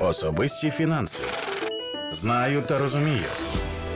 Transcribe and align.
Особисті 0.00 0.70
фінанси. 0.70 1.22
Знаю 2.10 2.62
та 2.62 2.78
розумію. 2.78 3.24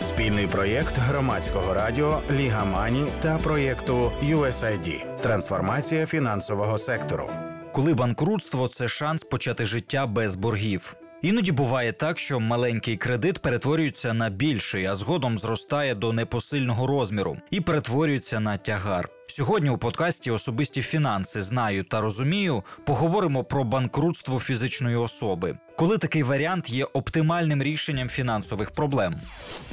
Спільний 0.00 0.46
проєкт 0.46 0.94
громадського 0.98 1.74
радіо 1.74 2.20
Ліга 2.30 2.64
Мані 2.64 3.06
та 3.22 3.38
проєкту 3.38 4.12
USAID 4.22 5.20
Трансформація 5.20 6.06
фінансового 6.06 6.78
сектору. 6.78 7.30
Коли 7.72 7.94
банкрутство 7.94 8.68
це 8.68 8.88
шанс 8.88 9.22
почати 9.24 9.66
життя 9.66 10.06
без 10.06 10.36
боргів. 10.36 10.96
Іноді 11.24 11.52
буває 11.52 11.92
так, 11.92 12.18
що 12.18 12.40
маленький 12.40 12.96
кредит 12.96 13.38
перетворюється 13.38 14.14
на 14.14 14.30
більший, 14.30 14.86
а 14.86 14.94
згодом 14.94 15.38
зростає 15.38 15.94
до 15.94 16.12
непосильного 16.12 16.86
розміру 16.86 17.36
і 17.50 17.60
перетворюється 17.60 18.40
на 18.40 18.56
тягар. 18.56 19.08
Сьогодні 19.28 19.70
у 19.70 19.78
подкасті 19.78 20.30
Особисті 20.30 20.82
фінанси 20.82 21.42
знаю 21.42 21.84
та 21.84 22.00
розумію. 22.00 22.62
Поговоримо 22.86 23.44
про 23.44 23.64
банкрутство 23.64 24.40
фізичної 24.40 24.96
особи, 24.96 25.58
коли 25.76 25.98
такий 25.98 26.22
варіант 26.22 26.70
є 26.70 26.84
оптимальним 26.84 27.62
рішенням 27.62 28.08
фінансових 28.08 28.70
проблем. 28.70 29.14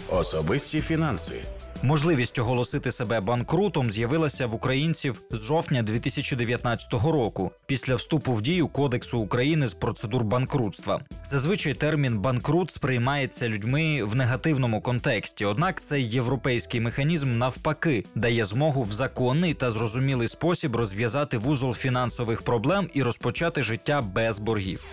Особисті 0.09 0.81
фінанси. 0.81 1.41
Можливість 1.83 2.39
оголосити 2.39 2.91
себе 2.91 3.19
банкрутом 3.19 3.91
з'явилася 3.91 4.47
в 4.47 4.55
українців 4.55 5.21
з 5.31 5.41
жовтня 5.41 5.83
2019 5.83 6.93
року 6.93 7.51
після 7.65 7.95
вступу 7.95 8.33
в 8.33 8.41
дію 8.41 8.67
Кодексу 8.67 9.19
України 9.19 9.67
з 9.67 9.73
процедур 9.73 10.23
банкрутства. 10.23 11.01
Зазвичай 11.31 11.73
термін 11.73 12.19
банкрут 12.19 12.71
сприймається 12.71 13.49
людьми 13.49 14.03
в 14.03 14.15
негативному 14.15 14.81
контексті 14.81 15.45
однак 15.45 15.81
цей 15.83 16.09
європейський 16.09 16.81
механізм 16.81 17.37
навпаки 17.37 18.05
дає 18.15 18.45
змогу 18.45 18.83
в 18.83 18.93
законний 18.93 19.53
та 19.53 19.71
зрозумілий 19.71 20.27
спосіб 20.27 20.75
розв'язати 20.75 21.37
вузол 21.37 21.73
фінансових 21.73 22.41
проблем 22.41 22.89
і 22.93 23.03
розпочати 23.03 23.63
життя 23.63 24.01
без 24.01 24.39
боргів 24.39 24.85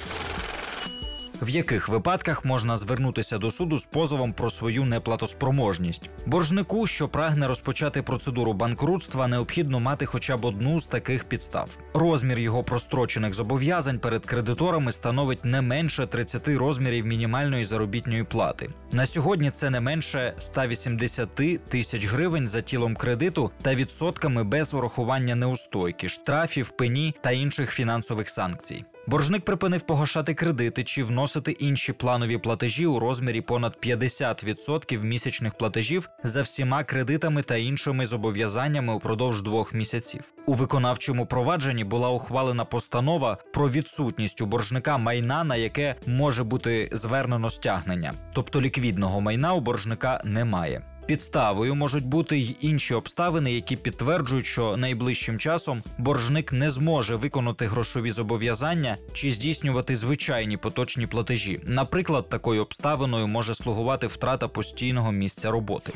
в 1.43 1.49
яких 1.49 1.89
випадках 1.89 2.45
можна 2.45 2.79
звернутися 2.79 3.39
до 3.39 3.51
суду 3.51 3.79
з 3.79 3.85
позовом 3.85 4.33
про 4.33 4.51
свою 4.51 4.85
неплатоспроможність. 4.85 6.11
Боржнику, 6.27 6.87
що 6.87 7.09
прагне 7.09 7.49
розпочати 7.49 8.03
процедуру 8.03 8.53
банкрутства, 8.53 9.29
необхідно 9.29 9.81
мати 9.81 10.07
хоча 10.07 10.37
б 10.37 10.45
одну 10.45 10.81
з 10.81 10.87
таких 10.87 11.25
підстав. 11.25 11.79
Розмір 11.95 12.39
його 12.39 12.63
прострочених 12.63 13.35
зобов'язань 13.35 13.99
перед 13.99 14.27
кредиторами 14.27 14.93
становить 14.93 15.45
не 15.45 15.61
менше 15.61 16.07
30 16.07 16.49
розмірів 16.49 17.07
мінімальної 17.07 17.65
заробітної 17.65 18.25
плати. 18.25 18.71
На 18.93 19.07
сьогодні 19.07 19.51
це 19.51 19.71
не 19.71 19.81
менше 19.81 20.35
180 20.39 21.35
тисяч 21.69 22.05
гривень 22.05 22.49
за 22.49 22.61
тілом 22.61 22.97
кредиту 22.97 23.51
та 23.63 23.75
відсотками 23.75 24.45
без 24.45 24.75
урахування 24.75 25.35
неустойки, 25.35 26.09
штрафів, 26.09 26.69
пені 26.69 27.15
та 27.23 27.31
інших 27.31 27.71
фінансових 27.71 28.31
санкцій. 28.31 28.85
Боржник 29.09 29.45
припинив 29.45 29.83
погашати 29.83 30.35
кредити 30.35 30.85
чи 30.85 31.05
вносити 31.05 31.53
інші 31.53 31.93
планові 31.93 32.39
платежі 32.39 32.87
у 32.87 32.99
розмірі 32.99 33.41
понад 33.41 33.77
50% 33.83 35.03
місячних 35.03 35.55
платежів 35.55 36.09
за 36.25 36.43
всіма 36.43 36.85
кредитами 36.85 37.43
та 37.43 37.57
іншими 37.57 38.07
зобов'язаннями 38.07 38.95
упродовж 38.95 39.43
двох 39.43 39.75
місяців. 39.75 40.33
У 40.47 40.55
виконавчому 40.55 41.27
провадженні 41.27 41.85
була 41.85 42.09
ухвалена 42.09 42.65
постанова 42.65 43.37
про 43.55 43.71
відсутність 43.71 44.41
у 44.41 44.47
боржника 44.47 44.99
майна, 44.99 45.45
на 45.45 45.57
яке 45.57 45.95
може 46.07 46.45
бути 46.45 46.89
звернено 46.93 47.51
стягнення, 47.51 48.13
тобто 48.35 48.61
ліквідного 48.61 49.21
майна 49.21 49.55
у 49.55 49.61
боржника 49.61 50.21
немає. 50.25 50.83
Підставою 51.09 51.75
можуть 51.75 52.07
бути 52.07 52.39
й 52.39 52.57
інші 52.61 52.95
обставини, 52.95 53.53
які 53.53 53.77
підтверджують, 53.77 54.47
що 54.47 54.77
найближчим 54.77 55.39
часом 55.39 55.83
боржник 55.99 56.53
не 56.53 56.71
зможе 56.71 57.15
виконати 57.17 57.67
грошові 57.67 58.11
зобов'язання 58.11 58.97
чи 59.13 59.33
здійснювати 59.33 59.97
звичайні 59.97 60.57
поточні 60.57 61.07
платежі. 61.07 61.61
Наприклад, 61.65 62.29
такою 62.29 62.63
обставиною 62.63 63.27
може 63.27 63.55
слугувати 63.55 64.07
втрата 64.07 64.49
постійного 64.49 65.13
місця 65.13 65.51
роботи. 65.51 65.93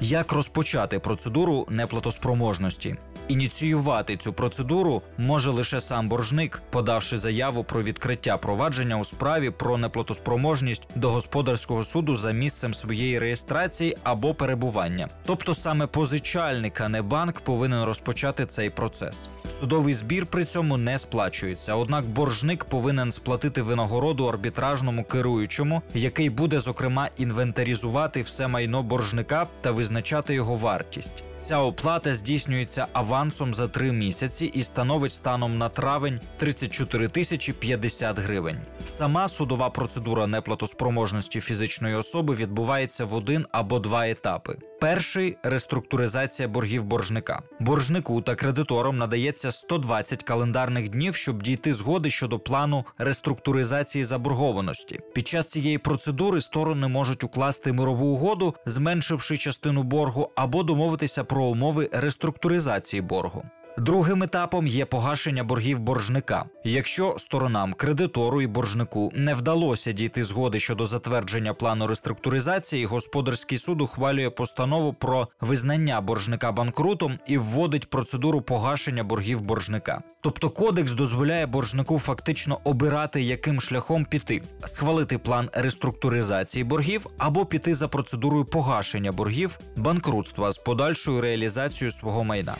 Як 0.00 0.32
розпочати 0.32 0.98
процедуру 0.98 1.66
неплатоспроможності? 1.70 2.96
Ініціювати 3.30 4.16
цю 4.16 4.32
процедуру 4.32 5.02
може 5.18 5.50
лише 5.50 5.80
сам 5.80 6.08
боржник, 6.08 6.62
подавши 6.70 7.18
заяву 7.18 7.64
про 7.64 7.82
відкриття 7.82 8.36
провадження 8.36 8.98
у 8.98 9.04
справі 9.04 9.50
про 9.50 9.78
неплатоспроможність 9.78 10.82
до 10.94 11.10
господарського 11.10 11.84
суду 11.84 12.16
за 12.16 12.32
місцем 12.32 12.74
своєї 12.74 13.18
реєстрації 13.18 13.96
або 14.02 14.34
перебування. 14.34 15.08
Тобто 15.26 15.54
саме 15.54 15.86
позичальник, 15.86 16.80
а 16.80 16.88
не 16.88 17.02
банк 17.02 17.40
повинен 17.40 17.84
розпочати 17.84 18.46
цей 18.46 18.70
процес. 18.70 19.28
Судовий 19.60 19.94
збір 19.94 20.26
при 20.26 20.44
цьому 20.44 20.76
не 20.76 20.98
сплачується 20.98 21.74
однак 21.74 22.06
боржник 22.06 22.64
повинен 22.64 23.12
сплатити 23.12 23.62
винагороду 23.62 24.26
арбітражному 24.26 25.04
керуючому, 25.04 25.82
який 25.94 26.30
буде 26.30 26.60
зокрема 26.60 27.08
інвентаризувати 27.18 28.22
все 28.22 28.48
майно 28.48 28.82
боржника 28.82 29.46
та 29.60 29.70
визначати 29.70 30.34
його 30.34 30.56
вартість. 30.56 31.24
Ця 31.46 31.58
оплата 31.58 32.14
здійснюється 32.14 32.86
авансом 32.92 33.54
за 33.54 33.68
три 33.68 33.92
місяці 33.92 34.46
і 34.46 34.62
становить 34.62 35.12
станом 35.12 35.58
на 35.58 35.68
травень 35.68 36.20
34 36.36 37.08
тисячі 37.08 37.52
50 37.52 38.18
гривень. 38.18 38.56
Сама 38.86 39.28
судова 39.28 39.70
процедура 39.70 40.26
неплатоспроможності 40.26 41.40
фізичної 41.40 41.94
особи 41.94 42.34
відбувається 42.34 43.04
в 43.04 43.14
один 43.14 43.46
або 43.52 43.78
два 43.78 44.08
етапи. 44.08 44.56
Перший 44.80 45.36
реструктуризація 45.42 46.48
боргів 46.48 46.84
боржника. 46.84 47.42
Боржнику 47.60 48.22
та 48.22 48.34
кредиторам 48.34 48.98
надається 48.98 49.52
120 49.52 50.22
календарних 50.22 50.88
днів, 50.88 51.14
щоб 51.14 51.42
дійти 51.42 51.74
згоди 51.74 52.10
щодо 52.10 52.38
плану 52.38 52.84
реструктуризації 52.98 54.04
заборгованості. 54.04 55.00
Під 55.14 55.28
час 55.28 55.46
цієї 55.46 55.78
процедури 55.78 56.40
сторони 56.40 56.88
можуть 56.88 57.24
укласти 57.24 57.72
мирову 57.72 58.06
угоду, 58.06 58.54
зменшивши 58.66 59.36
частину 59.36 59.82
боргу, 59.82 60.30
або 60.36 60.62
домовитися 60.62 61.24
про 61.30 61.44
умови 61.44 61.88
реструктуризації 61.92 63.02
боргу. 63.02 63.42
Другим 63.78 64.22
етапом 64.22 64.66
є 64.66 64.84
погашення 64.84 65.44
боргів 65.44 65.78
боржника. 65.78 66.44
Якщо 66.64 67.14
сторонам 67.18 67.72
кредитору 67.72 68.42
і 68.42 68.46
боржнику 68.46 69.12
не 69.14 69.34
вдалося 69.34 69.92
дійти 69.92 70.24
згоди 70.24 70.60
щодо 70.60 70.86
затвердження 70.86 71.54
плану 71.54 71.86
реструктуризації, 71.86 72.86
господарський 72.86 73.58
суд 73.58 73.80
ухвалює 73.80 74.30
постанову 74.30 74.92
про 74.92 75.28
визнання 75.40 76.00
боржника 76.00 76.52
банкрутом 76.52 77.18
і 77.26 77.38
вводить 77.38 77.90
процедуру 77.90 78.40
погашення 78.40 79.04
боргів 79.04 79.40
боржника. 79.40 80.02
Тобто 80.20 80.50
кодекс 80.50 80.92
дозволяє 80.92 81.46
боржнику 81.46 81.98
фактично 81.98 82.60
обирати, 82.64 83.22
яким 83.22 83.60
шляхом 83.60 84.04
піти, 84.04 84.42
схвалити 84.64 85.18
план 85.18 85.50
реструктуризації 85.52 86.64
боргів 86.64 87.06
або 87.18 87.46
піти 87.46 87.74
за 87.74 87.88
процедурою 87.88 88.44
погашення 88.44 89.12
боргів 89.12 89.58
банкрутства 89.76 90.52
з 90.52 90.58
подальшою 90.58 91.20
реалізацією 91.20 91.92
свого 91.92 92.24
майна. 92.24 92.54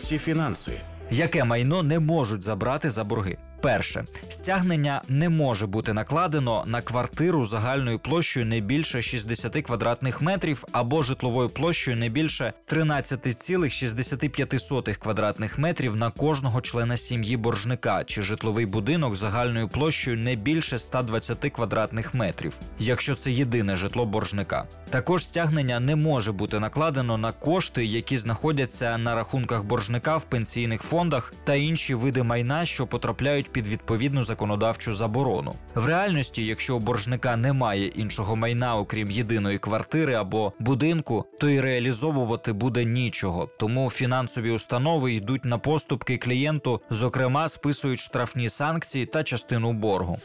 Особисті 0.00 0.18
фінанси. 0.18 0.72
Яке 1.10 1.44
майно 1.44 1.82
не 1.82 1.98
можуть 1.98 2.42
забрати 2.42 2.90
за 2.90 3.04
борги? 3.04 3.36
Перше 3.62 4.04
стягнення 4.30 5.02
не 5.08 5.28
може 5.28 5.66
бути 5.66 5.92
накладено 5.92 6.64
на 6.66 6.82
квартиру 6.82 7.46
загальною 7.46 7.98
площею 7.98 8.46
не 8.46 8.60
більше 8.60 9.02
60 9.02 9.62
квадратних 9.62 10.22
метрів 10.22 10.64
або 10.72 11.02
житловою 11.02 11.48
площею 11.48 11.96
не 11.96 12.08
більше 12.08 12.52
13,65 12.68 14.94
квадратних 14.94 15.58
метрів 15.58 15.96
на 15.96 16.10
кожного 16.10 16.60
члена 16.60 16.96
сім'ї 16.96 17.36
боржника 17.36 18.04
чи 18.04 18.22
житловий 18.22 18.66
будинок 18.66 19.16
загальною 19.16 19.68
площею 19.68 20.16
не 20.16 20.34
більше 20.34 20.78
120 20.78 21.52
квадратних 21.52 22.14
метрів, 22.14 22.56
якщо 22.78 23.14
це 23.14 23.30
єдине 23.30 23.76
житло 23.76 24.06
боржника. 24.06 24.66
Також 24.90 25.24
стягнення 25.24 25.80
не 25.80 25.96
може 25.96 26.32
бути 26.32 26.58
накладено 26.58 27.18
на 27.18 27.32
кошти, 27.32 27.84
які 27.84 28.18
знаходяться 28.18 28.98
на 28.98 29.14
рахунках 29.14 29.64
боржника 29.64 30.16
в 30.16 30.24
пенсійних 30.24 30.82
фондах 30.82 31.32
та 31.44 31.54
інші 31.54 31.94
види 31.94 32.22
майна, 32.22 32.66
що 32.66 32.86
потрапляють 32.86 33.49
під 33.52 33.68
відповідну 33.68 34.22
законодавчу 34.22 34.94
заборону. 34.94 35.54
В 35.74 35.86
реальності, 35.86 36.46
якщо 36.46 36.76
у 36.76 36.78
боржника 36.78 37.36
немає 37.36 37.86
іншого 37.86 38.36
майна, 38.36 38.76
окрім 38.76 39.10
єдиної 39.10 39.58
квартири 39.58 40.14
або 40.14 40.52
будинку, 40.58 41.24
то 41.40 41.48
й 41.48 41.60
реалізовувати 41.60 42.52
буде 42.52 42.84
нічого. 42.84 43.48
Тому 43.58 43.90
фінансові 43.90 44.50
установи 44.50 45.12
йдуть 45.12 45.44
на 45.44 45.58
поступки 45.58 46.18
клієнту, 46.18 46.80
зокрема 46.90 47.48
списують 47.48 48.00
штрафні 48.00 48.48
санкції 48.48 49.06
та 49.06 49.24
частину 49.24 49.72
боргу. 49.72 50.18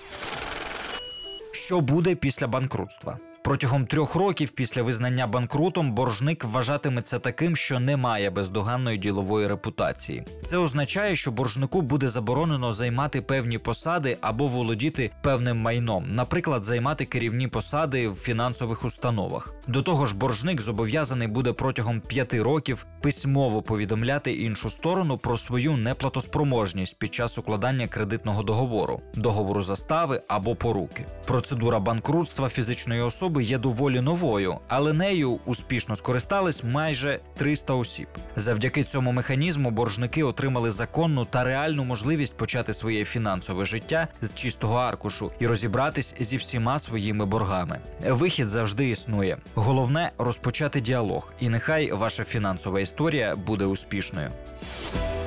Що 1.51 1.81
буде 1.81 2.15
після 2.15 2.47
банкрутства? 2.47 3.19
Протягом 3.45 3.85
трьох 3.85 4.15
років 4.15 4.49
після 4.49 4.83
визнання 4.83 5.27
банкрутом 5.27 5.91
боржник 5.91 6.43
вважатиметься 6.43 7.19
таким, 7.19 7.55
що 7.55 7.79
не 7.79 7.97
має 7.97 8.29
бездоганної 8.29 8.97
ділової 8.97 9.47
репутації. 9.47 10.23
Це 10.49 10.57
означає, 10.57 11.15
що 11.15 11.31
боржнику 11.31 11.81
буде 11.81 12.09
заборонено 12.09 12.73
займати 12.73 13.21
певні 13.21 13.57
посади 13.57 14.17
або 14.21 14.47
володіти 14.47 15.11
певним 15.21 15.57
майном, 15.57 16.15
наприклад, 16.15 16.63
займати 16.63 17.05
керівні 17.05 17.47
посади 17.47 18.07
в 18.07 18.15
фінансових 18.15 18.85
установах. 18.85 19.53
До 19.67 19.81
того 19.81 20.05
ж, 20.05 20.15
боржник 20.15 20.61
зобов'язаний 20.61 21.27
буде 21.27 21.53
протягом 21.53 22.01
п'яти 22.01 22.41
років 22.41 22.85
письмово 23.01 23.61
повідомляти 23.61 24.33
іншу 24.33 24.69
сторону 24.69 25.17
про 25.17 25.37
свою 25.37 25.77
неплатоспроможність 25.77 26.99
під 26.99 27.13
час 27.13 27.37
укладання 27.37 27.87
кредитного 27.87 28.43
договору, 28.43 29.01
договору 29.15 29.63
застави 29.63 30.21
або 30.27 30.55
поруки. 30.55 31.05
Процедура 31.25 31.79
банкрутства 31.79 32.49
фізичної 32.49 33.01
особи 33.01 33.34
є 33.43 33.57
доволі 33.57 34.01
новою, 34.01 34.55
але 34.67 34.93
нею 34.93 35.39
успішно 35.45 35.95
скористались 35.95 36.63
майже 36.63 37.19
300 37.37 37.73
осіб. 37.73 38.07
Завдяки 38.35 38.83
цьому 38.83 39.11
механізму 39.11 39.71
боржники 39.71 40.23
отримали 40.23 40.71
законну 40.71 41.25
та 41.25 41.43
реальну 41.43 41.83
можливість 41.83 42.37
почати 42.37 42.73
своє 42.73 43.05
фінансове 43.05 43.65
життя 43.65 44.07
з 44.21 44.33
чистого 44.33 44.77
аркушу 44.77 45.31
і 45.39 45.47
розібратись 45.47 46.15
зі 46.19 46.37
всіма 46.37 46.79
своїми 46.79 47.25
боргами. 47.25 47.79
Вихід 48.05 48.47
завжди 48.47 48.89
існує. 48.89 49.37
Головне 49.55 50.11
розпочати 50.17 50.81
діалог, 50.81 51.33
і 51.39 51.49
нехай 51.49 51.91
ваша 51.91 52.23
фінансова 52.23 52.79
історія 52.79 53.35
буде 53.35 53.65
успішною. 53.65 54.29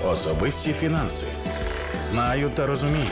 Особисті 0.07 0.73
фінанси. 0.73 1.25
Знаю 2.11 2.51
та 2.55 2.67
розумію. 2.67 3.07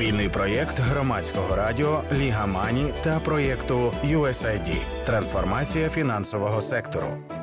Спільний 0.00 0.28
проєкт 0.28 0.78
громадського 0.78 1.56
радіо 1.56 2.02
Ліга 2.12 2.46
Мані 2.46 2.92
та 3.02 3.20
проєкту 3.20 3.92
USAID 4.04 4.76
Трансформація 5.06 5.88
фінансового 5.88 6.60
сектору. 6.60 7.39